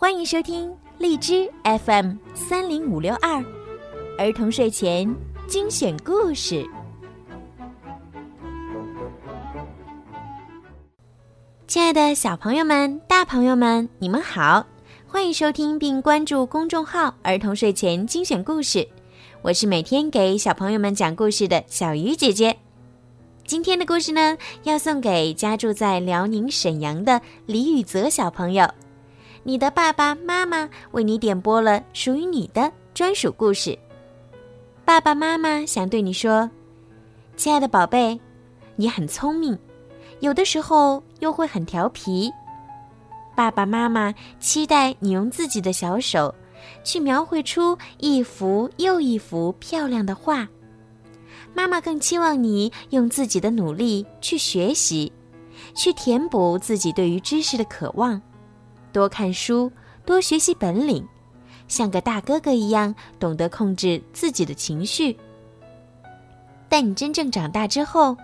[0.00, 3.44] 欢迎收听荔枝 FM 三零五六二
[4.16, 5.12] 儿童睡前
[5.48, 6.64] 精选故事。
[11.66, 14.64] 亲爱的小朋友们、大朋友们，你们好！
[15.08, 18.86] 欢迎收听并关注公众号“儿童睡前精选故事”，
[19.42, 22.56] 我是每天给小朋友们讲故事的小鱼姐姐。
[23.44, 28.70] 今天的故事呢，要送给家住在辽宁沈阳的李雨泽小朋友。
[29.44, 33.78] 你的爸爸妈妈为你点播了属于你的专属故事。
[34.84, 36.50] 爸爸妈妈想对你说
[37.36, 38.18] ：“亲爱的宝贝，
[38.76, 39.58] 你很聪明，
[40.20, 42.30] 有的时候又会很调皮。
[43.36, 46.34] 爸爸妈妈期待你用自己的小手，
[46.82, 50.48] 去描绘出一幅又一幅漂亮的画。
[51.54, 55.12] 妈妈更期望你用自己的努力去学习，
[55.74, 58.20] 去填补自己对于知识的渴望。”
[58.98, 59.70] 多看书，
[60.04, 61.06] 多学习本领，
[61.68, 65.16] 像个大哥哥一样懂得控制自己的情绪。
[66.68, 68.16] 但你真正长大之后，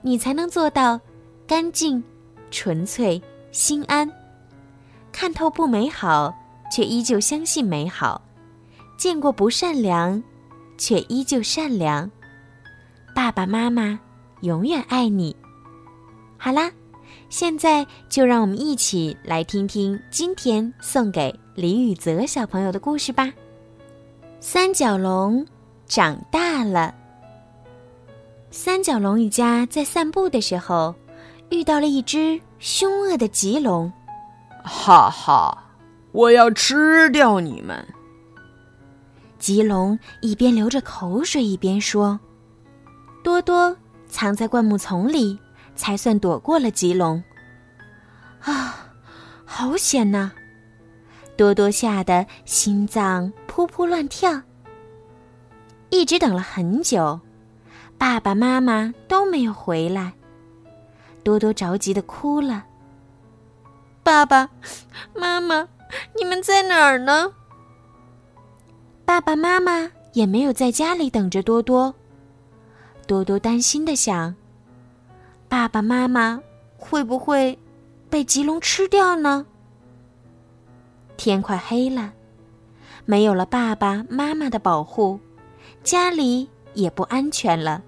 [0.00, 0.98] 你才能做到
[1.46, 2.02] 干净、
[2.50, 3.20] 纯粹、
[3.52, 4.10] 心安，
[5.12, 6.34] 看透不美好，
[6.72, 8.18] 却依旧相信美好；
[8.96, 10.22] 见过不善良，
[10.78, 12.10] 却依旧善良。
[13.14, 14.00] 爸爸妈妈
[14.40, 15.36] 永远爱你。
[16.38, 16.72] 好啦。
[17.38, 23.30] 现在就让我们一起来听听今天送给李宇泽小朋友的故事吧。
[24.40, 25.46] 三角龙
[25.84, 26.94] 长大了。
[28.50, 30.94] 三角龙一家在散步的时候，
[31.50, 33.92] 遇到了一只凶恶的棘龙。
[34.64, 35.62] 哈哈，
[36.12, 37.86] 我要吃掉你们！
[39.38, 42.18] 棘龙一边流着口水，一边说
[43.22, 43.76] ：“多多
[44.08, 45.38] 藏在灌木丛里。”
[45.76, 47.22] 才算躲过了棘龙。
[48.40, 48.88] 啊，
[49.44, 50.32] 好险呐！
[51.36, 54.42] 多多吓得心脏扑扑乱跳。
[55.90, 57.20] 一直等了很久，
[57.98, 60.12] 爸爸妈妈都没有回来，
[61.22, 62.64] 多多着急的哭了。
[64.02, 64.48] 爸爸
[65.14, 65.68] 妈妈，
[66.16, 67.32] 你们在哪儿呢？
[69.04, 71.94] 爸爸妈妈也没有在家里等着多多。
[73.06, 74.34] 多多担心的想。
[75.48, 76.40] 爸爸妈妈
[76.76, 77.58] 会不会
[78.10, 79.46] 被棘龙吃掉呢？
[81.16, 82.12] 天快黑了，
[83.04, 85.18] 没有了爸爸妈妈的保护，
[85.82, 87.82] 家里也不安全了。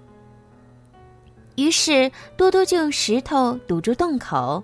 [1.55, 4.63] 于是多多就用石头堵住洞口，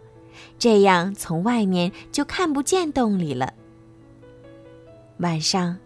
[0.58, 3.54] 这样从外面就看不见洞里了。
[5.18, 5.78] 晚上，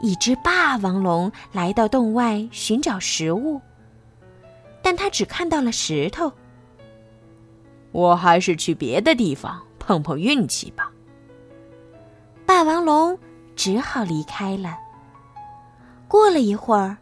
[0.00, 3.60] 一只霸王龙来到洞外寻找食物。
[4.90, 6.32] 但他只看到了石头。
[7.92, 10.90] 我还是去别的地方碰碰运气吧。
[12.44, 13.16] 霸王龙
[13.54, 14.76] 只好离开了。
[16.08, 16.96] 过了一会儿，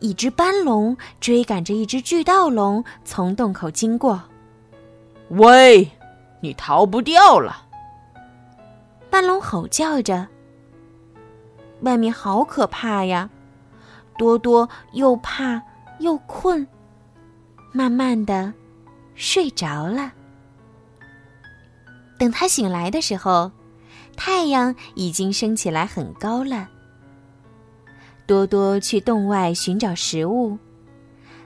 [0.00, 4.20] 一只斑龙追赶着一只巨盗龙从洞口经过。
[5.28, 5.88] 喂，
[6.40, 7.64] 你逃不掉了！
[9.08, 10.26] 斑龙吼叫着。
[11.82, 13.30] 外面好可怕呀！
[14.18, 15.62] 多多又怕
[16.00, 16.66] 又困。
[17.78, 18.52] 慢慢的，
[19.14, 20.12] 睡着了。
[22.18, 23.52] 等他醒来的时候，
[24.16, 26.68] 太阳已经升起来很高了。
[28.26, 30.58] 多多去洞外寻找食物，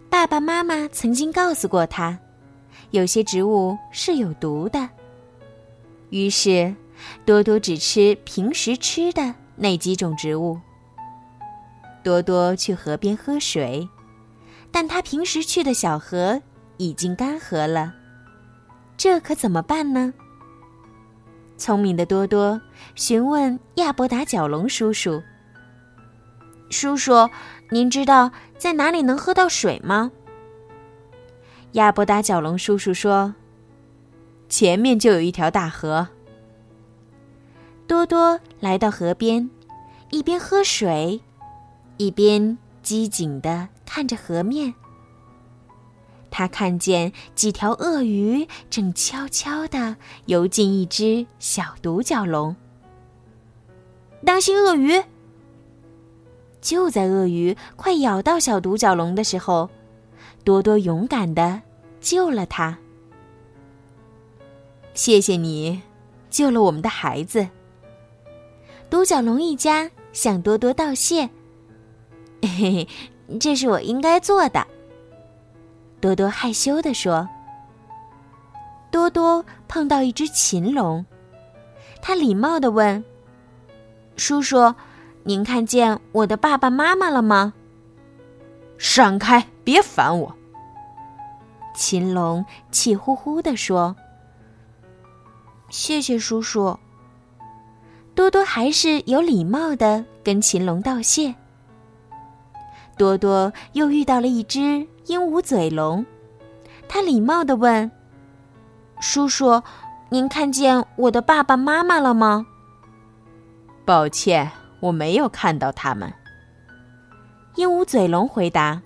[0.09, 2.19] 爸爸妈妈曾经告诉过他，
[2.93, 4.88] 有些植物是有毒的。
[6.09, 6.75] 于是，
[7.26, 10.59] 多多只吃平时吃的那几种植物。
[12.03, 13.87] 多多去河边喝水。
[14.72, 16.42] 但他平时去的小河
[16.78, 17.94] 已经干涸了，
[18.96, 20.12] 这可怎么办呢？
[21.58, 22.60] 聪明的多多
[22.96, 25.22] 询问亚伯达角龙叔叔
[26.70, 27.28] ：“叔叔，
[27.70, 30.10] 您知道在哪里能喝到水吗？”
[31.72, 33.34] 亚伯达角龙叔叔说
[34.48, 36.08] ：“前面就有一条大河。”
[37.86, 39.50] 多多来到河边，
[40.10, 41.20] 一边喝水，
[41.98, 43.68] 一边机警的。
[43.94, 44.72] 看着河面，
[46.30, 49.94] 他看见几条鳄鱼正悄悄地
[50.24, 52.56] 游进一只小独角龙。
[54.24, 55.04] 当心鳄鱼！
[56.62, 59.68] 就在鳄鱼快咬到小独角龙的时候，
[60.42, 61.60] 多多勇敢的
[62.00, 62.78] 救了它。
[64.94, 65.82] 谢谢你，
[66.30, 67.46] 救了我们的孩子。
[68.88, 71.28] 独角龙一家向多多道谢。
[72.40, 72.88] 嘿嘿。
[73.38, 74.67] 这是我应该做的。
[76.00, 77.29] 多多害羞地说。
[78.90, 81.06] 多多碰到一只禽龙，
[82.02, 83.02] 他礼貌地问
[84.19, 84.75] ：“叔叔，
[85.23, 87.55] 您看见我的爸爸妈妈了吗？”
[88.76, 90.37] 闪开，别烦我！
[91.75, 93.96] 秦龙气呼呼地说
[95.70, 96.78] ：“谢谢叔叔。”
[98.14, 101.35] 多多还是有礼貌的跟秦龙道谢。
[102.96, 104.60] 多多又遇到了一只
[105.06, 106.04] 鹦鹉嘴龙，
[106.88, 107.90] 他礼貌的问
[109.00, 109.62] ：“叔叔，
[110.10, 112.46] 您看见我的爸爸妈妈了吗？”
[113.84, 114.50] 抱歉，
[114.80, 116.12] 我没有看到他们。
[117.56, 118.80] 鹦鹉嘴龙回答：“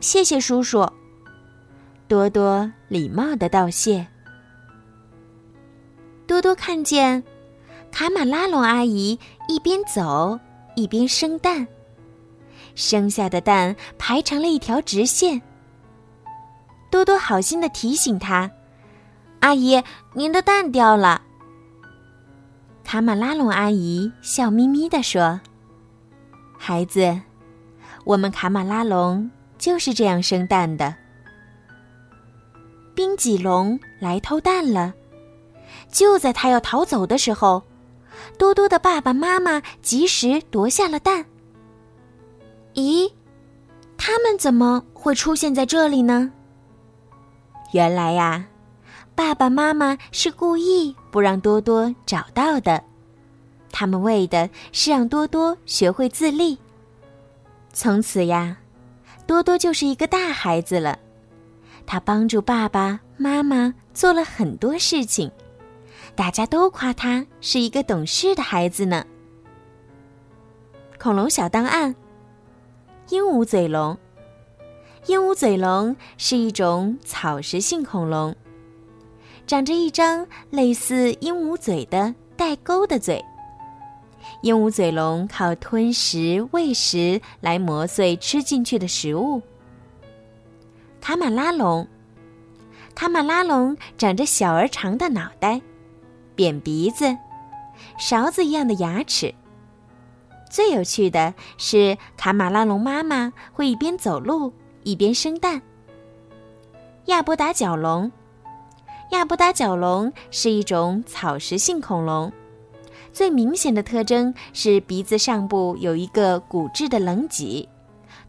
[0.00, 0.88] 谢谢叔叔。”
[2.08, 4.06] 多多礼貌的道谢。
[6.26, 7.22] 多多看见
[7.90, 10.38] 卡马拉龙阿姨一边走
[10.74, 11.66] 一边生蛋，
[12.78, 15.42] 生下的蛋排成了一条直线。
[16.90, 18.48] 多多好心的提醒他
[19.40, 19.82] ：“阿姨，
[20.14, 21.22] 您的蛋掉了。”
[22.84, 25.40] 卡马拉龙阿姨笑眯眯的说
[26.56, 27.20] ：“孩子，
[28.04, 29.28] 我们卡马拉龙
[29.58, 30.94] 就是这样生蛋的。”
[32.94, 34.94] 冰脊龙来偷蛋了，
[35.90, 37.64] 就在他要逃走的时候，
[38.38, 41.26] 多多的爸爸妈妈及时夺下了蛋。
[42.78, 43.10] 咦，
[43.96, 46.30] 他们怎么会出现在这里呢？
[47.72, 48.46] 原来呀，
[49.16, 52.84] 爸爸妈妈是故意不让多多找到的，
[53.72, 56.56] 他们为的是让多多学会自立。
[57.72, 58.56] 从此呀，
[59.26, 60.96] 多多就是一个大孩子了。
[61.84, 65.28] 他帮助爸爸妈妈做了很多事情，
[66.14, 69.04] 大家都夸他是一个懂事的孩子呢。
[70.96, 71.94] 恐龙小档案：
[73.10, 73.96] 鹦鹉嘴龙。
[75.06, 78.36] 鹦鹉嘴龙是一种草食性恐龙，
[79.46, 83.24] 长着一张类似鹦鹉嘴的带钩的嘴。
[84.42, 89.40] 鹦鹉嘴龙靠吞食、喂食来磨碎吃进去的食物。
[91.00, 91.88] 卡马拉龙，
[92.94, 95.62] 卡马拉龙长着小而长的脑袋，
[96.34, 97.16] 扁鼻子，
[97.98, 99.34] 勺子一样的牙齿。
[100.50, 104.52] 最有趣的是，卡马拉龙妈妈会一边走路
[104.82, 105.60] 一边生蛋。
[107.06, 108.10] 亚伯达角龙，
[109.12, 112.32] 亚伯达角龙是一种草食性恐龙，
[113.12, 117.68] 最明显的特征是鼻子上部有一个骨质的棱脊，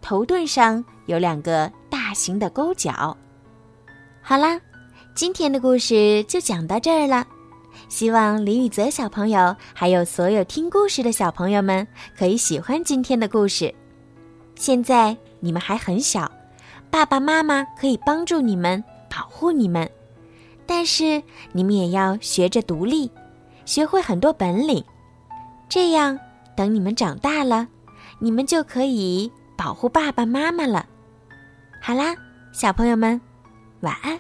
[0.02, 1.72] 头盾上有两个。
[2.10, 3.16] 大型的钩角。
[4.20, 4.60] 好啦，
[5.14, 7.28] 今天的故事就讲到这儿了。
[7.90, 13.74] 希望李雨泽小朋友还有所有听故事的小朋友们可以喜欢今天的故事。
[14.56, 16.32] 现在你们还很小，
[16.92, 19.90] 爸爸妈妈可以帮助你们保护你们，
[20.68, 21.22] 但是
[21.52, 23.12] 你们也要学着独立，
[23.66, 24.84] 学会很多本领。
[25.68, 26.18] 这样，
[26.56, 27.68] 等你们长大了，
[28.20, 30.86] 你们就可以保护爸爸妈妈了。
[31.82, 32.16] 好啦，
[32.52, 33.20] 小朋友们，
[33.82, 34.20] 晚安。